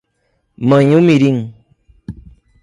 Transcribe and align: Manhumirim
Manhumirim 0.69 1.53